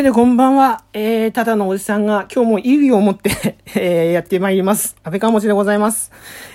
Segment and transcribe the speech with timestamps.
[0.00, 0.82] けで、こんばんは。
[0.94, 4.96] えー、ただのおじさんが今日も意義を持って えー、やってまいります。
[5.04, 6.10] 安倍川持でございます。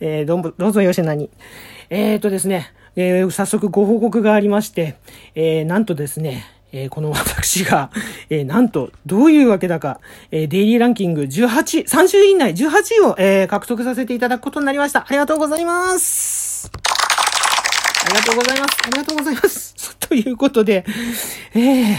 [0.00, 1.28] えー、どうも、どうぞよしなに。
[1.90, 4.96] えーとですね、えー、早速ご報告がありまして、
[5.34, 7.90] えー、なんとですね、えー、この私が、
[8.30, 10.00] えー、なんと、どういうわけだか、
[10.30, 15.00] えー、デイリーランキング18、30位以内18位を、えー、獲得させていただくことになりました。
[15.00, 16.70] ありがとうございます。
[18.06, 18.78] ありがとうございます。
[18.82, 19.96] ありがとうございます。
[20.08, 20.86] ということで、
[21.54, 21.96] えー、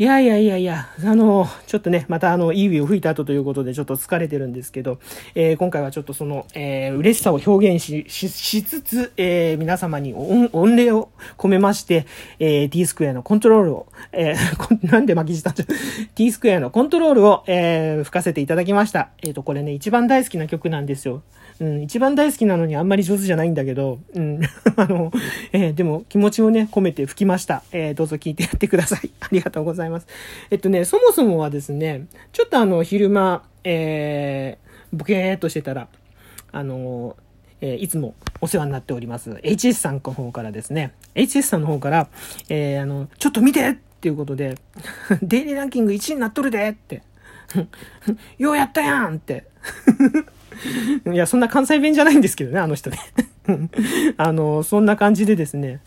[0.00, 4.98] いやいやいやいや、あの、ちょっとね、またあの、いいウを吹いた後ということで、ちょっと疲れてるんですけど、
[5.34, 12.06] えー、今回はちょっとその、えー、嬉しさを表現し、し、しつつ、えー、皆様に御礼を込めまして、
[12.38, 15.52] えー、t スクエアのコントロールを、えー、 なんで巻き舌
[16.14, 19.10] t スクエアのコントロールを、えー、吹かせていただきました。
[19.20, 21.20] えっ、ー、と、これね、一番大好きな曲なんですよ。
[21.60, 24.40] うん、一番大好きなのにあんまり上手じゃないんだけど、うん、
[24.76, 25.12] あの、
[25.52, 27.62] えー、でも気持ちをね、込めて吹きました。
[27.70, 29.10] えー、どうぞ聞いてやってください。
[29.20, 30.06] ありがとうございますいます。
[30.50, 35.88] えっとね、そもそもはですね、ちょっとあの、昼間、えー、ボケーっとしてたら、
[36.52, 37.16] あの、
[37.60, 42.08] えー、いつもお世話になっております、HS さんの方からですね、HS さんの方から、
[42.48, 44.56] えー、あの、ちょっと見てっていうことで、
[45.22, 47.02] デイリーランキング1位になっとるでって、
[48.38, 49.44] ようやったやんって
[51.12, 52.98] いや、そんな関西弁じゃないんですけどね、あの人ね。
[54.16, 55.80] あの、そんな感じでですね、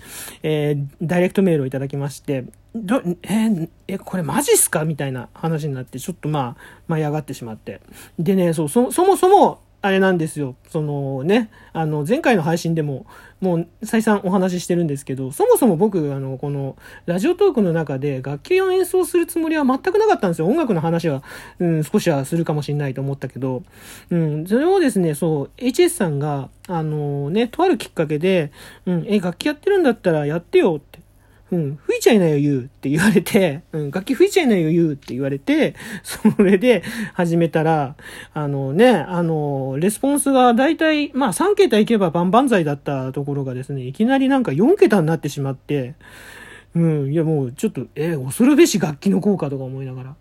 [0.43, 2.45] えー、ダイレクトメールをいただきまして、
[2.75, 4.83] ど、えー、え、これマジっすか？
[4.83, 7.81] みたいな話になって、ちょっとまあ、舞い上がってしまって。
[8.17, 10.55] でね、そう、そ、そもそも、あれなんですよ。
[10.69, 13.05] そのね、あの、前回の配信でも、
[13.41, 20.47] もう再三お話ししてるんですけど、そもそも僕、あの、この、ラジオトークの中で楽器を演奏するつもりは全くなかったんですよ。
[20.47, 21.21] 音楽の話は、
[21.59, 23.63] うん、少しはするかもしれないと思ったけど、
[24.09, 28.51] うん、それをですね、そう、HS さんが、あのね、とあるきっかけで、
[28.85, 31.03] うん、え、楽器やってるんだったらやってよって
[31.53, 36.83] うん、吹いちゃいなよ、言うって言われて、うん、楽器吹いちゃいなよ、言うって言われて、それで
[37.13, 37.95] 始めたら、
[38.33, 45.93] あのね、あの、レスポンスが大体、まあ3桁いけば万々歳だったところがですね、いきなりなんか4桁になってしまって、
[46.75, 50.15] うん、いやもうちょっと、えー、恐るべし楽器の効果とか思いながら。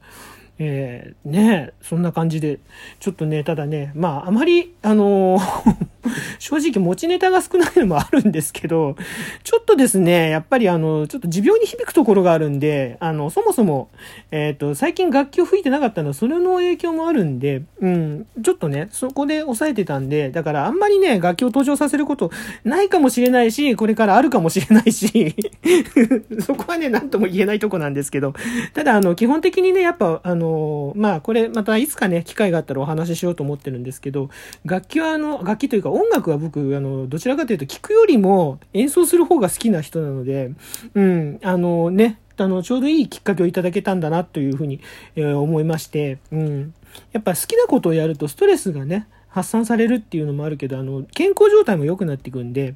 [0.59, 2.59] えー、ねそんな感じで、
[3.01, 5.93] ちょっとね、ただね、まあ、あまり、あのー
[6.39, 8.97] 正直持ちネタが少ないのもあるんですけど、
[9.45, 13.89] ちょっとですね、やっぱりあの、ちょっと持病に響くところがあるんで、あの、そもそも、
[14.31, 22.31] えっ、ー、と、最近楽器を吹いてなかったのは、それの影響もあるんで、うん、ちょっとね、そこで抑えてたんで、だからあんまりね、楽器を登場させること
[22.65, 25.35] ないかもしれないし、これからあるかもしれないし、
[26.45, 28.35] そこはね、なんとも言えないとこなんですけど、
[28.75, 34.31] ただあの、基本的にね、やっぱ、あの、まあ、これまたいつかね、機会があったらお話ししようと思ってるんですけど、
[34.65, 40.51] 楽器はあの、楽器というか音楽は僕、あの、どちらかというと聞くよりも演奏する方が好きな人なので、
[40.95, 44.81] うん、あのね、あの、ちょうどいいきっかけをいただけたんだなというふうに、
[45.17, 46.75] えー、思いまして、うん。
[47.13, 52.75] やっぱ好きなことをやるとストレスがね、発散されるっていうのもあるけど、あの、健康状態も良くなっていくんで、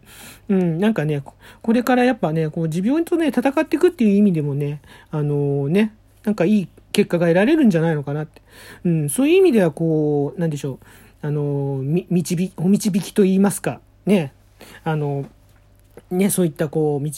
[0.48, 1.22] うん、なんかね、
[1.62, 5.94] これからやっぱね、こう、持病とね、戦っていくっていう意味でもね、あのー、ね、
[6.24, 8.40] なんかいい結果が得られるんじゃないのかなって。
[8.84, 11.26] うん、そういう意味ではこう、なんでしょう。
[11.26, 14.32] あの、導き、お導きと言いますか、ね、
[14.82, 15.26] あの、
[16.10, 17.12] ね、そういったこう、道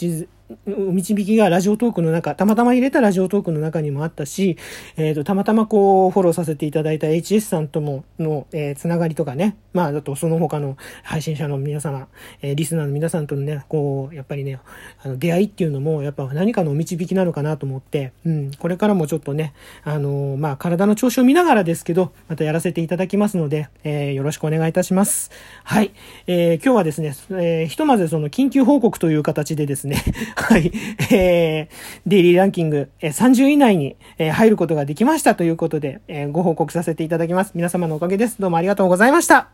[0.65, 4.57] 導きがラジオトークの中、たまたま入れたラジオトークの中にもあったし、
[4.97, 12.07] えっ、ー、と、たまたまこう、フォローさせていただいた HS さんともの、えー、つながりとかね、まあ、だとその他の配信者の皆様、
[12.41, 14.59] えー、リスナーの皆さんとのね、こう、やっぱりね、
[15.03, 19.53] あの、出会いっていうのも、やっぱ何かのお導きなのかなと思って、うん、これからもちょっとね、
[19.83, 25.29] あのまあ、体の調子を見ながらですけど、またやらせていただきますので、えー、よろしくお願いいたします。
[25.63, 25.91] はい。
[26.25, 30.03] えー、今日はですね、えー、ひとまずその緊急報告という形でですね、
[30.39, 30.71] はい。
[31.11, 31.67] えー、
[32.07, 37.51] デイリーランキング、えー、30位以内に、えー、入ることができましたということで、えー、ご報告させていただきます。
[37.55, 38.39] 皆様のおかげです。
[38.39, 39.49] どうもありがとうございました。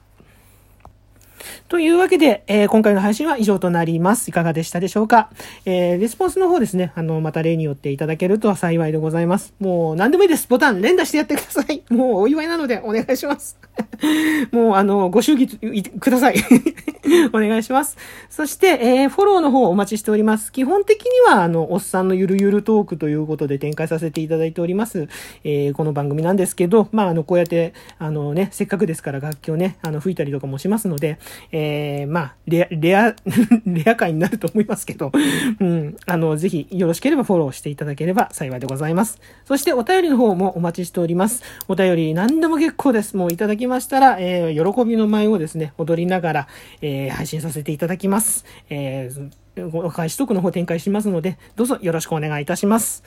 [1.67, 4.29] というわけで、えー、今回の配信は以上となります。
[4.29, 5.29] いかがでしたでしょうか？
[5.65, 9.53] えー、レスポンスの方ですね、あの、また例によっていただけると幸いでございます。
[9.59, 10.47] もう、何でもいいです。
[10.47, 11.83] ボタン連打してやってください。
[11.93, 13.57] もう、お祝いなのでお願いします。
[14.51, 16.35] もう、あの、ご祝儀ください。
[17.33, 17.97] お願いします。
[18.29, 20.51] そして、えー、フォローの方お待ちしております。
[20.51, 25.07] 基本的には、あの、おっさんのゆるゆるトークということで展開させていただいております。
[25.43, 31.17] えー、この番組なんですけど、まあ、あの、こうやって、あのね、せっかくですから楽器をね、あの、吹いたりとかもしますので、
[31.51, 33.15] えー、まあ、レア、レア、
[33.65, 35.11] レア回になると思いますけど、
[35.59, 39.19] うん、あの、ぜひ、よろしければフォローしていただければ幸いでございます。
[39.45, 41.43] そして、お便りの方もお待ちしております。
[41.67, 43.17] お便り何でも結構です。
[43.17, 46.47] もういただきましたら、えー、喜びの舞をですね、踊りながら、
[46.81, 48.45] えー、配信させていただきます。
[48.69, 53.03] えーお返しトークの方展開しますので、どうぞよろしくお願いいたします。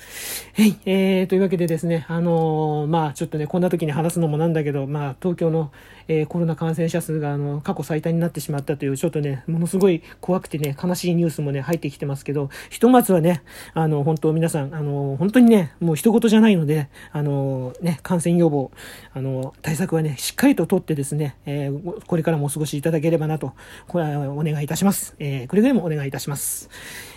[0.57, 5.71] はい、えー、というわけでですね、あのー、まあちょっとね、こんな時に話すのもなんだけど、まあ東京の、
[6.09, 13.43] えー、コロナ感染者数があの過去最多になってしまったという、ちょっとね、ものすごい怖くてね、悲しいニュースもね、入ってきてますけど、ひとまずはね、
[13.75, 18.71] あの、本当皆さん、あの、本当にね、もう一言じゃないので、あの、ね、感染予防、
[19.12, 23.52] あの、対策はね、しっかりととってですね、えー、これからもお過ごしいただければなと、
[23.87, 25.14] これはお願いいたします。
[25.19, 26.38] えー、くれぐれもお願いいたします。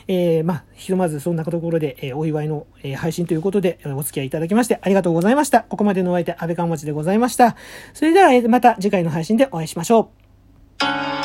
[0.08, 5.62] えー、まあ、ひとまずそんなところで、えー、お祝いの、えー、配信ということで、お付き合いいただきましてありがとうございました。
[5.62, 7.56] ここまでのお相手、安倍川町でございました。
[7.94, 10.12] それでは、えー、また次回の配信でお会いしましょ
[10.80, 11.21] う。